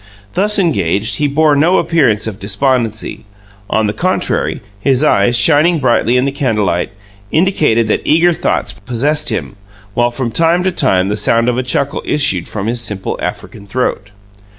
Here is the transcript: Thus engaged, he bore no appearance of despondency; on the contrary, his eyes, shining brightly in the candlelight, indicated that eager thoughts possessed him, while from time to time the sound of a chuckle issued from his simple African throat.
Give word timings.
Thus 0.33 0.57
engaged, 0.57 1.17
he 1.17 1.27
bore 1.27 1.55
no 1.55 1.77
appearance 1.77 2.25
of 2.25 2.39
despondency; 2.39 3.23
on 3.69 3.85
the 3.85 3.93
contrary, 3.93 4.63
his 4.79 5.03
eyes, 5.03 5.35
shining 5.37 5.77
brightly 5.77 6.17
in 6.17 6.25
the 6.25 6.31
candlelight, 6.31 6.89
indicated 7.31 7.87
that 7.89 8.01
eager 8.03 8.33
thoughts 8.33 8.73
possessed 8.73 9.29
him, 9.29 9.57
while 9.93 10.09
from 10.09 10.31
time 10.31 10.63
to 10.63 10.71
time 10.71 11.09
the 11.09 11.15
sound 11.17 11.47
of 11.49 11.57
a 11.59 11.61
chuckle 11.61 12.01
issued 12.03 12.47
from 12.47 12.65
his 12.65 12.81
simple 12.81 13.15
African 13.21 13.67
throat. 13.67 14.09